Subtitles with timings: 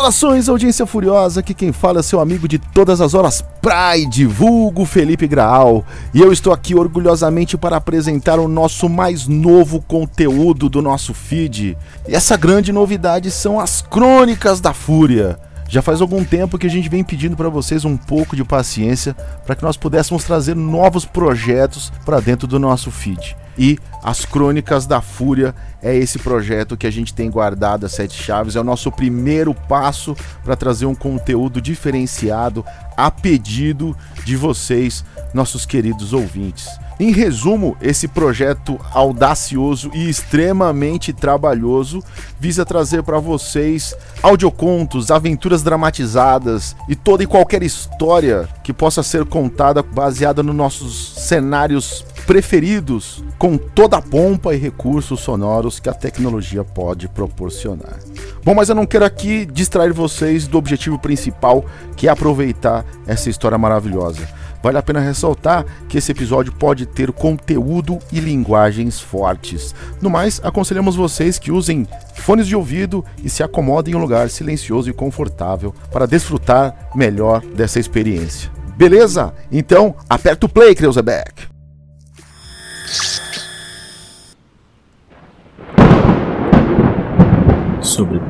[0.00, 4.86] Saudações, audiência furiosa, que quem fala é seu amigo de todas as horas, Pride, vulgo
[4.86, 5.84] Felipe Graal.
[6.14, 11.76] E eu estou aqui orgulhosamente para apresentar o nosso mais novo conteúdo do nosso feed.
[12.08, 15.38] E essa grande novidade são as Crônicas da Fúria.
[15.68, 19.14] Já faz algum tempo que a gente vem pedindo para vocês um pouco de paciência
[19.44, 23.36] para que nós pudéssemos trazer novos projetos para dentro do nosso feed.
[23.60, 28.14] E as Crônicas da Fúria é esse projeto que a gente tem guardado as sete
[28.14, 28.56] chaves.
[28.56, 32.64] É o nosso primeiro passo para trazer um conteúdo diferenciado
[32.96, 35.04] a pedido de vocês,
[35.34, 36.68] nossos queridos ouvintes.
[36.98, 42.02] Em resumo, esse projeto audacioso e extremamente trabalhoso
[42.38, 49.24] visa trazer para vocês audiocontos, aventuras dramatizadas e toda e qualquer história que possa ser
[49.24, 55.94] contada baseada nos nossos cenários preferidos, com toda a pompa e recursos sonoros que a
[55.94, 57.98] tecnologia pode proporcionar.
[58.44, 61.64] Bom, mas eu não quero aqui distrair vocês do objetivo principal,
[61.96, 64.28] que é aproveitar essa história maravilhosa.
[64.62, 69.74] Vale a pena ressaltar que esse episódio pode ter conteúdo e linguagens fortes.
[70.00, 74.28] No mais, aconselhamos vocês que usem fones de ouvido e se acomodem em um lugar
[74.28, 78.50] silencioso e confortável para desfrutar melhor dessa experiência.
[78.76, 79.34] Beleza?
[79.50, 81.49] Então, aperta o play, Kreuzebeck!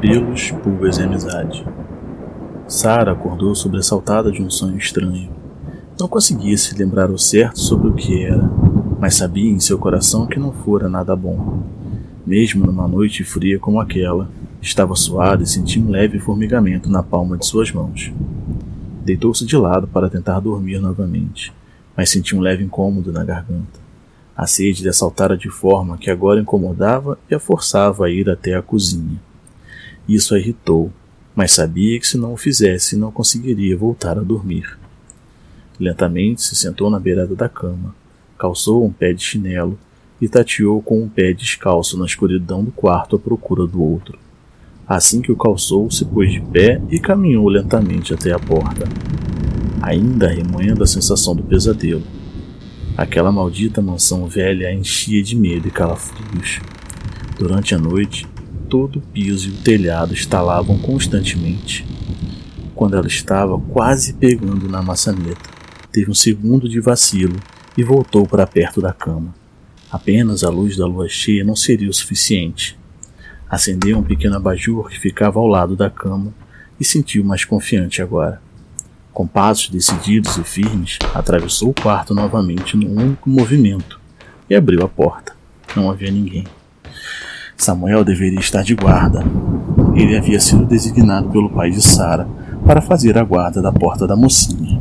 [0.00, 1.64] Pelos, pulgas e amizade.
[2.66, 5.30] Sara acordou sobressaltada de um sonho estranho.
[5.98, 8.50] Não conseguia se lembrar ao certo sobre o que era,
[8.98, 11.62] mas sabia em seu coração que não fora nada bom.
[12.26, 14.30] Mesmo numa noite fria como aquela,
[14.62, 18.12] estava suada e sentia um leve formigamento na palma de suas mãos.
[19.04, 21.52] Deitou-se de lado para tentar dormir novamente,
[21.96, 23.80] mas sentia um leve incômodo na garganta.
[24.36, 28.54] A sede lhe assaltara de forma que agora incomodava e a forçava a ir até
[28.54, 29.20] a cozinha.
[30.08, 30.92] Isso a irritou,
[31.34, 34.78] mas sabia que se não o fizesse não conseguiria voltar a dormir.
[35.78, 37.94] Lentamente se sentou na beirada da cama,
[38.38, 39.78] calçou um pé de chinelo
[40.20, 44.18] e tateou com um pé descalço na escuridão do quarto à procura do outro.
[44.86, 48.86] Assim que o calçou, se pôs de pé e caminhou lentamente até a porta,
[49.80, 52.02] ainda remoendo a sensação do pesadelo.
[52.96, 56.60] Aquela maldita mansão velha a enchia de medo e calafrios.
[57.38, 58.26] Durante a noite,
[58.70, 61.84] todo o piso e o telhado estalavam constantemente.
[62.72, 65.50] Quando ela estava quase pegando na maçaneta,
[65.90, 67.36] teve um segundo de vacilo
[67.76, 69.34] e voltou para perto da cama.
[69.90, 72.78] Apenas a luz da lua cheia não seria o suficiente.
[73.48, 76.32] Acendeu um pequeno abajur que ficava ao lado da cama
[76.78, 78.40] e sentiu mais confiante agora.
[79.12, 84.00] Com passos decididos e firmes, atravessou o quarto novamente num único movimento
[84.48, 85.34] e abriu a porta.
[85.74, 86.44] Não havia ninguém.
[87.60, 89.22] Samuel deveria estar de guarda.
[89.94, 92.26] Ele havia sido designado pelo pai de Sara
[92.64, 94.80] para fazer a guarda da porta da mocinha.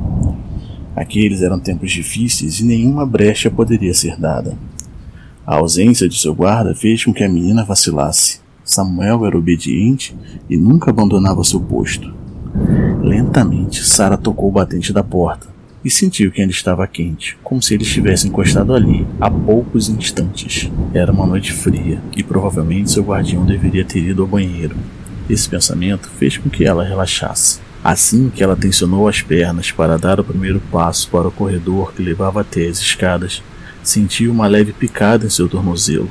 [0.96, 4.58] Aqueles eram tempos difíceis e nenhuma brecha poderia ser dada.
[5.46, 8.40] A ausência de seu guarda fez com que a menina vacilasse.
[8.64, 10.16] Samuel era obediente
[10.50, 12.14] e nunca abandonava seu posto.
[13.04, 17.74] Lentamente, Sara tocou o batente da porta e sentiu que ainda estava quente, como se
[17.74, 20.70] ele estivesse encostado ali há poucos instantes.
[20.94, 24.76] Era uma noite fria e provavelmente seu guardião deveria ter ido ao banheiro.
[25.30, 27.60] Esse pensamento fez com que ela relaxasse.
[27.84, 32.04] Assim que ela tensionou as pernas para dar o primeiro passo para o corredor que
[32.04, 33.42] levava até as escadas,
[33.82, 36.10] sentiu uma leve picada em seu tornozelo.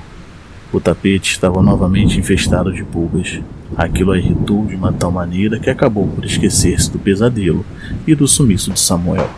[0.73, 3.41] O tapete estava novamente infestado de pulgas.
[3.76, 7.65] Aquilo a irritou de uma tal maneira que acabou por esquecer-se do pesadelo
[8.06, 9.29] e do sumiço de Samuel.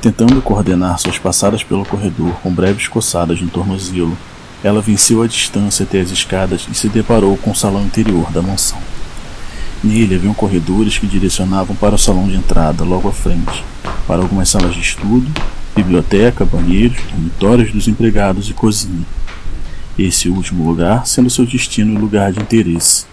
[0.00, 4.16] Tentando coordenar suas passadas pelo corredor com breves coçadas no tornozelo,
[4.62, 8.40] ela venceu a distância até as escadas e se deparou com o salão interior da
[8.40, 8.78] mansão.
[9.82, 13.64] Nele haviam corredores que direcionavam para o salão de entrada, logo à frente,
[14.06, 15.30] para algumas salas de estudo,
[15.74, 19.04] biblioteca, banheiros, dormitórios dos empregados e cozinha
[19.98, 23.06] esse último lugar sendo seu destino e lugar de interesse.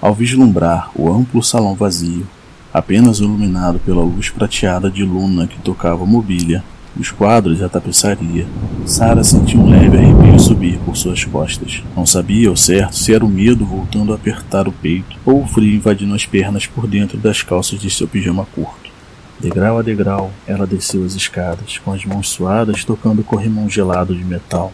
[0.00, 2.26] Ao vislumbrar o amplo salão vazio,
[2.72, 6.64] apenas iluminado pela luz prateada de luna que tocava mobília,
[6.98, 8.46] os quadros e a tapeçaria,
[8.86, 11.82] Sara sentiu um leve arrepio subir por suas costas.
[11.94, 15.46] Não sabia ao certo se era o medo voltando a apertar o peito ou o
[15.46, 18.90] frio invadindo as pernas por dentro das calças de seu pijama curto.
[19.38, 24.14] Degrau a degrau, ela desceu as escadas, com as mãos suadas tocando o corrimão gelado
[24.14, 24.72] de metal.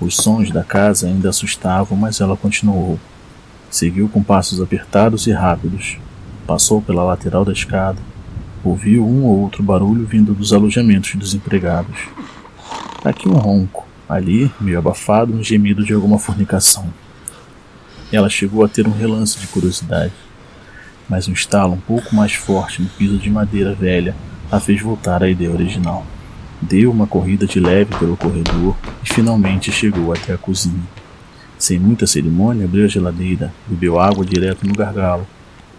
[0.00, 2.98] Os sons da casa ainda assustavam, mas ela continuou.
[3.72, 5.96] Seguiu com passos apertados e rápidos.
[6.46, 7.96] Passou pela lateral da escada.
[8.62, 11.96] Ouviu um ou outro barulho vindo dos alojamentos dos empregados.
[13.02, 16.92] Aqui um ronco, ali, meio abafado, um gemido de alguma fornicação.
[18.12, 20.12] Ela chegou a ter um relance de curiosidade.
[21.08, 24.14] mas um estalo um pouco mais forte no piso de madeira velha
[24.50, 26.06] a fez voltar à ideia original.
[26.60, 31.01] Deu uma corrida de leve pelo corredor e finalmente chegou até a cozinha.
[31.62, 35.24] Sem muita cerimônia, abriu a geladeira, bebeu água direto no gargalo,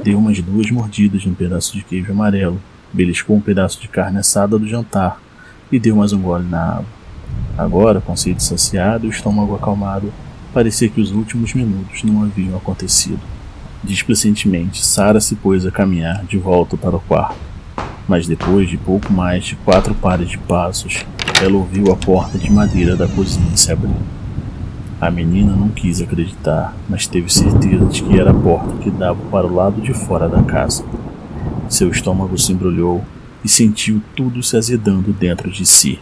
[0.01, 2.57] deu umas duas mordidas de um pedaço de queijo amarelo,
[2.93, 5.21] beliscou um pedaço de carne assada do jantar
[5.69, 6.85] e deu mais um gole na água.
[7.57, 10.13] Agora, com sede saciada e o estômago acalmado,
[10.53, 13.19] parecia que os últimos minutos não haviam acontecido.
[13.83, 17.35] Displicentemente, Sara se pôs a caminhar de volta para o quarto.
[18.07, 21.05] Mas depois de pouco mais de quatro pares de passos,
[21.41, 24.22] ela ouviu a porta de madeira da cozinha se abrir.
[25.03, 29.19] A menina não quis acreditar, mas teve certeza de que era a porta que dava
[29.29, 30.85] para o lado de fora da casa.
[31.67, 33.03] Seu estômago se embrulhou
[33.43, 35.99] e sentiu tudo se azedando dentro de si.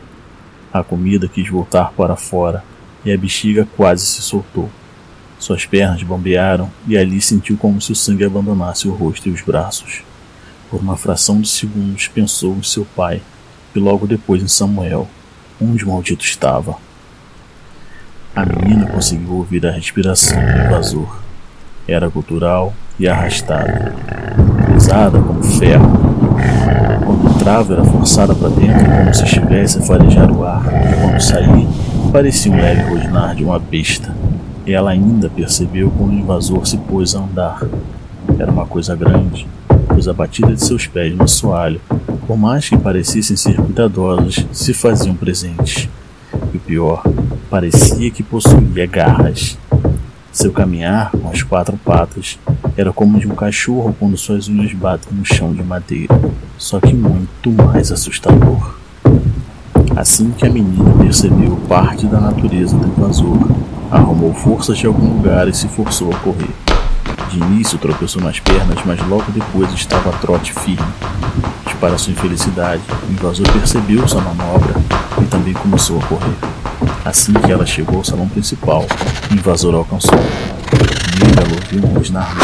[0.71, 2.63] A comida quis voltar para fora
[3.03, 4.69] e a bexiga quase se soltou.
[5.39, 9.41] Suas pernas bombearam e ali sentiu como se o sangue abandonasse o rosto e os
[9.41, 10.03] braços.
[10.69, 13.19] Por uma fração de segundos pensou em seu pai
[13.75, 15.09] e logo depois em Samuel,
[15.59, 16.77] onde o maldito estava.
[18.33, 21.19] A menina conseguiu ouvir a respiração do invasor.
[21.85, 23.93] Era cultural e arrastada,
[24.71, 25.91] pesada como ferro.
[27.05, 30.63] Quando entrava, era forçada para dentro como se estivesse a farejar o ar,
[31.01, 31.67] quando saía,
[32.13, 34.15] parecia um leve rosnar de uma besta.
[34.65, 37.61] Ela ainda percebeu quando o invasor se pôs a andar.
[38.39, 39.45] Era uma coisa grande,
[39.89, 41.81] pois a batida de seus pés no assoalho,
[42.25, 45.89] por mais que parecessem ser cuidadosos, se faziam presentes.
[46.53, 47.01] E pior,
[47.49, 49.57] parecia que possuía garras.
[50.33, 52.37] Seu caminhar com as quatro patas
[52.75, 56.19] era como de um cachorro quando suas unhas batem no chão de madeira,
[56.57, 58.75] só que muito mais assustador.
[59.95, 63.37] Assim que a menina percebeu parte da natureza do invasor,
[63.89, 66.55] arrumou forças de algum lugar e se forçou a correr.
[67.29, 70.87] De início tropeçou nas pernas, mas logo depois estava a trote firme.
[71.69, 74.73] E para sua infelicidade, o invasor percebeu sua manobra
[75.21, 76.35] e também começou a correr.
[77.05, 78.85] Assim que ela chegou ao salão principal,
[79.29, 80.19] o invasor alcançou.
[81.37, 82.35] Ela ouviu um rosnar.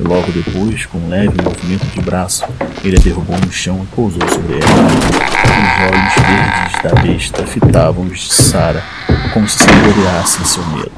[0.00, 2.44] E logo depois, com um leve movimento de braço,
[2.84, 5.18] ele a derrubou no chão e pousou sobre ela.
[5.58, 8.82] Os olhos verdes da besta fitavam os de Sara,
[9.32, 10.92] como se saboreassem seu medo.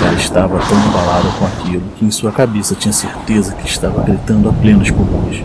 [0.00, 4.48] Ela estava tão embalada com aquilo que em sua cabeça tinha certeza que estava gritando
[4.48, 5.42] a plenos pulmões,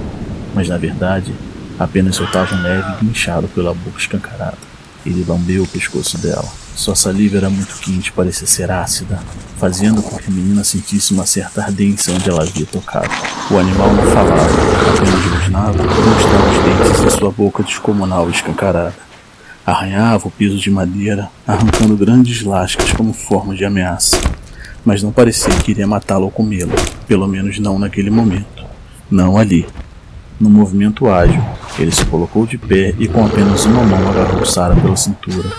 [0.55, 1.33] mas na verdade
[1.79, 4.57] apenas soltava um leve guinchado pela boca escancarada.
[5.05, 6.47] Ele lambeu o pescoço dela.
[6.75, 9.19] Sua saliva era muito quente, parecia ser ácida,
[9.57, 13.09] fazendo com que a menina sentisse uma certa ardência onde ela havia tocado.
[13.51, 14.49] O animal não falava,
[14.95, 18.95] apenas rosnava mostrava os dentes em sua boca descomunal e escancarada.
[19.65, 24.19] Arranhava o piso de madeira, arrancando grandes lascas como forma de ameaça.
[24.83, 26.73] Mas não parecia que iria matá-lo ou comê-lo,
[27.07, 28.65] pelo menos não naquele momento.
[29.09, 29.65] Não ali.
[30.43, 31.41] No movimento ágil,
[31.79, 35.49] ele se colocou de pé e com apenas uma mão agarrou Sara pela cintura,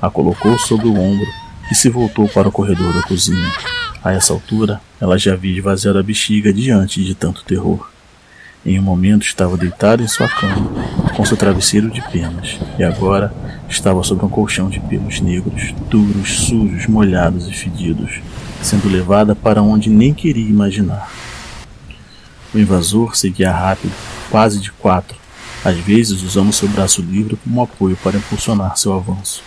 [0.00, 1.28] a colocou sobre o ombro
[1.70, 3.52] e se voltou para o corredor da cozinha.
[4.02, 7.88] A essa altura, ela já havia esvaziado a bexiga diante de tanto terror.
[8.66, 10.72] Em um momento estava deitado em sua cama,
[11.16, 13.32] com seu travesseiro de penas, e agora
[13.68, 18.20] estava sobre um colchão de pelos negros, duros, sujos, molhados e fedidos,
[18.60, 21.08] sendo levada para onde nem queria imaginar.
[22.52, 23.92] O invasor seguia rápido,
[24.32, 25.14] quase de quatro,
[25.62, 29.42] às vezes usando seu braço livre como apoio para impulsionar seu avanço.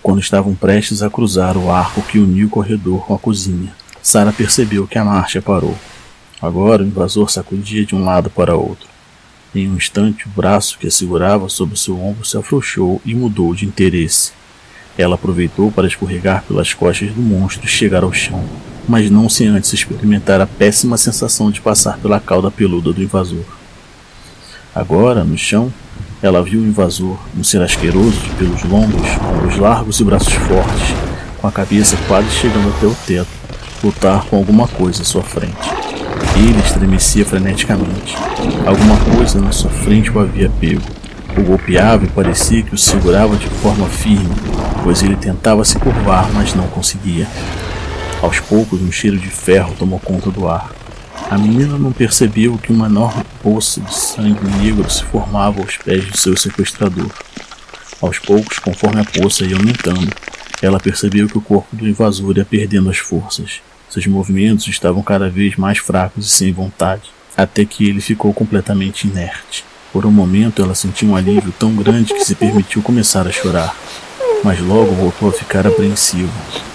[0.00, 4.32] Quando estavam prestes a cruzar o arco que unia o corredor com a cozinha, Sara
[4.32, 5.76] percebeu que a marcha parou.
[6.40, 8.88] Agora o invasor sacudia de um lado para outro.
[9.52, 13.56] Em um instante, o braço que a segurava sobre seu ombro se afrouxou e mudou
[13.56, 14.30] de interesse.
[14.96, 18.44] Ela aproveitou para escorregar pelas costas do monstro e chegar ao chão,
[18.88, 23.55] mas não sem antes experimentar a péssima sensação de passar pela cauda peluda do invasor.
[24.76, 25.72] Agora, no chão,
[26.22, 30.94] ela viu o invasor, um ser asqueroso de pelos longos, ombros largos e braços fortes,
[31.40, 33.26] com a cabeça quase chegando até o teto,
[33.82, 35.56] lutar com alguma coisa à sua frente.
[36.36, 38.16] Ele estremecia freneticamente.
[38.66, 40.82] Alguma coisa na sua frente o havia pego.
[41.38, 44.34] O golpeava e parecia que o segurava de forma firme,
[44.84, 47.26] pois ele tentava se curvar, mas não conseguia.
[48.20, 50.70] Aos poucos, um cheiro de ferro tomou conta do ar.
[51.28, 56.04] A menina não percebeu que uma enorme poça de sangue negro se formava aos pés
[56.04, 57.10] do seu sequestrador.
[58.00, 60.08] Aos poucos, conforme a poça ia aumentando,
[60.62, 63.60] ela percebeu que o corpo do invasor ia perdendo as forças.
[63.90, 69.08] Seus movimentos estavam cada vez mais fracos e sem vontade, até que ele ficou completamente
[69.08, 69.64] inerte.
[69.92, 73.74] Por um momento ela sentiu um alívio tão grande que se permitiu começar a chorar.
[74.46, 76.30] Mas logo voltou a ficar apreensivo.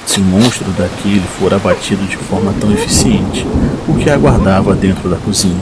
[0.06, 3.48] Se o monstro daquele fora abatido de forma tão eficiente,
[3.88, 5.56] o que aguardava dentro da cozinha?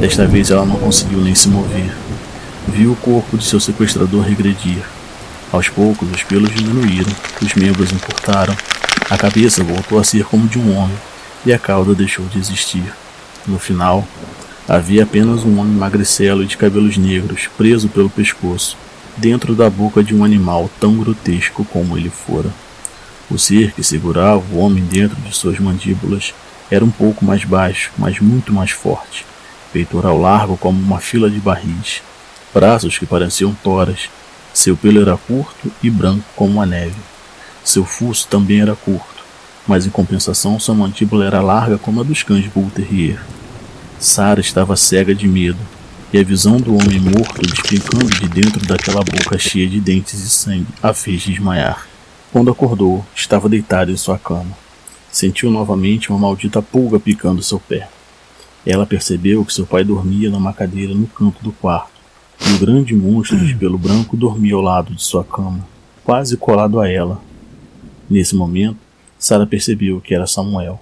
[0.00, 1.94] Desta vez ela não conseguiu nem se mover.
[2.66, 4.82] Viu o corpo de seu sequestrador regredir.
[5.52, 8.56] Aos poucos, os pelos diminuíram, os membros encurtaram,
[9.10, 10.96] a cabeça voltou a ser como de um homem
[11.44, 12.90] e a cauda deixou de existir.
[13.46, 14.02] No final,
[14.66, 18.78] havia apenas um homem magricelo e de cabelos negros, preso pelo pescoço,
[19.18, 22.50] dentro da boca de um animal tão grotesco como ele fora.
[23.30, 26.32] O ser que segurava o homem dentro de suas mandíbulas
[26.70, 29.24] era um pouco mais baixo, mas muito mais forte
[29.72, 32.02] peitoral largo como uma fila de barris,
[32.54, 34.08] braços que pareciam toras,
[34.52, 36.96] seu pelo era curto e branco como a neve.
[37.62, 39.22] Seu fuso também era curto,
[39.66, 43.20] mas em compensação sua mandíbula era larga como a dos cães Bull Terrier.
[43.98, 45.58] Sara estava cega de medo,
[46.12, 50.28] e a visão do homem morto despencando de dentro daquela boca cheia de dentes e
[50.28, 51.86] sangue a fez desmaiar.
[52.32, 54.56] Quando acordou, estava deitado em sua cama.
[55.10, 57.88] Sentiu novamente uma maldita pulga picando seu pé.
[58.64, 61.98] Ela percebeu que seu pai dormia numa cadeira no canto do quarto.
[62.46, 65.66] Um grande monstro de pelo branco dormia ao lado de sua cama,
[66.04, 67.20] quase colado a ela.
[68.08, 68.78] Nesse momento,
[69.18, 70.80] Sara percebeu que era Samuel.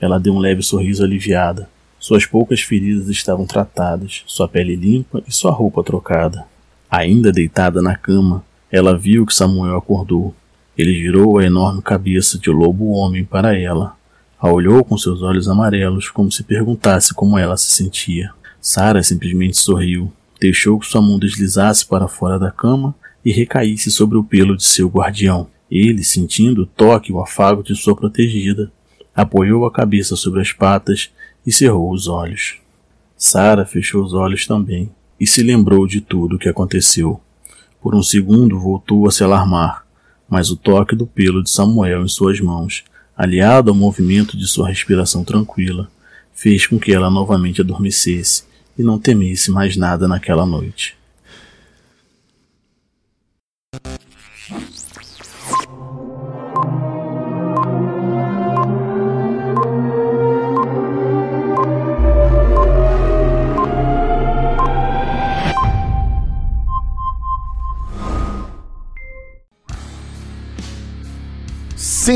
[0.00, 1.68] Ela deu um leve sorriso aliviada.
[1.98, 6.46] Suas poucas feridas estavam tratadas, sua pele limpa e sua roupa trocada.
[6.90, 10.34] Ainda deitada na cama, ela viu que Samuel acordou.
[10.76, 13.96] Ele girou a enorme cabeça de lobo-homem para ela,
[14.40, 18.30] a olhou com seus olhos amarelos, como se perguntasse como ela se sentia.
[18.60, 24.16] Sara simplesmente sorriu, deixou que sua mão deslizasse para fora da cama e recaísse sobre
[24.16, 25.48] o pelo de seu guardião.
[25.68, 28.70] Ele, sentindo o toque e o afago de sua protegida,
[29.14, 31.10] apoiou a cabeça sobre as patas
[31.48, 32.56] e cerrou os olhos.
[33.16, 37.18] Sara fechou os olhos também e se lembrou de tudo o que aconteceu.
[37.80, 39.86] Por um segundo voltou a se alarmar,
[40.28, 42.84] mas o toque do pelo de Samuel em suas mãos
[43.16, 45.90] aliado ao movimento de sua respiração tranquila,
[46.34, 48.44] fez com que ela novamente adormecesse
[48.78, 50.97] e não temesse mais nada naquela noite.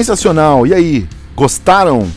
[0.02, 0.66] Sensacional!
[0.66, 2.10] E aí, gostaram?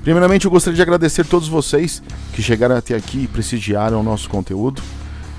[0.00, 2.00] Primeiramente, eu gostaria de agradecer a todos vocês
[2.32, 4.80] que chegaram até aqui e prestigiaram o nosso conteúdo.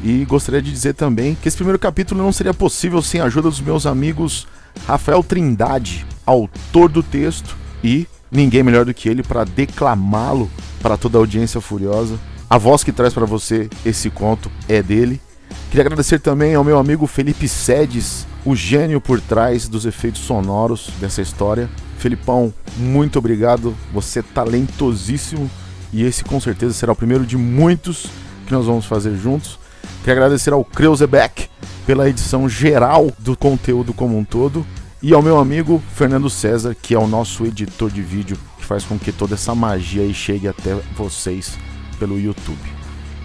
[0.04, 3.50] E gostaria de dizer também que esse primeiro capítulo não seria possível sem a ajuda
[3.50, 4.46] dos meus amigos
[4.86, 11.18] Rafael Trindade, autor do texto, e ninguém melhor do que ele para declamá-lo para toda
[11.18, 12.20] a audiência furiosa.
[12.50, 15.22] A voz que traz para você esse conto é dele.
[15.70, 20.90] Queria agradecer também ao meu amigo Felipe Sedes, o gênio por trás dos efeitos sonoros
[21.00, 21.70] dessa história.
[22.04, 23.74] Felipão, muito obrigado.
[23.94, 25.50] Você é talentosíssimo
[25.94, 28.08] e esse com certeza será o primeiro de muitos
[28.46, 29.58] que nós vamos fazer juntos.
[30.04, 31.48] Quero agradecer ao Kreuzebeck
[31.88, 34.68] pela edição geral do conteúdo como um todo
[35.02, 38.84] e ao meu amigo Fernando César, que é o nosso editor de vídeo, que faz
[38.84, 41.58] com que toda essa magia aí chegue até vocês
[41.98, 42.60] pelo YouTube.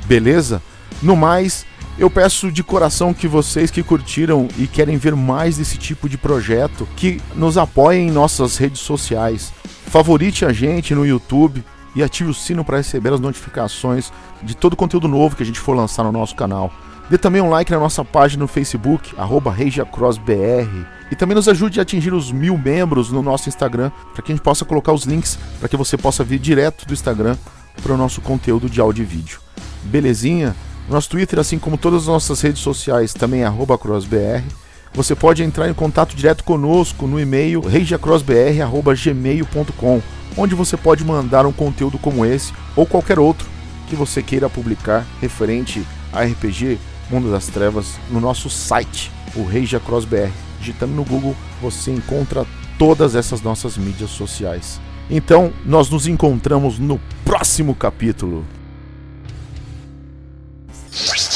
[0.07, 0.63] Beleza?
[1.03, 1.67] No mais,
[1.99, 6.17] eu peço de coração que vocês que curtiram e querem ver mais desse tipo de
[6.17, 9.53] projeto, que nos apoiem em nossas redes sociais.
[9.87, 11.65] Favorite a gente no YouTube
[11.97, 14.13] e ative o sino para receber as notificações
[14.43, 16.73] de todo o conteúdo novo que a gente for lançar no nosso canal.
[17.11, 19.15] Dê também um like na nossa página no Facebook,
[19.57, 20.87] ReijaCrossBR.
[21.11, 24.35] E também nos ajude a atingir os mil membros no nosso Instagram, para que a
[24.35, 27.37] gente possa colocar os links para que você possa vir direto do Instagram
[27.83, 29.41] para o nosso conteúdo de áudio e vídeo.
[29.85, 30.55] Belezinha?
[30.89, 34.43] Nosso Twitter, assim como todas as nossas redes sociais, também é crossbr.
[34.95, 40.03] Você pode entrar em contato direto conosco no e-mail regiacrossbr.gmail.com,
[40.37, 43.47] onde você pode mandar um conteúdo como esse ou qualquer outro
[43.87, 46.79] que você queira publicar referente a RPG
[47.11, 50.31] Mundo das Trevas no nosso site, o Regia CrossBR.
[50.59, 52.47] Digitando no Google, você encontra
[52.79, 54.81] todas essas nossas mídias sociais.
[55.11, 58.45] Então, nós nos encontramos no próximo capítulo.
[61.01, 61.28] Yes.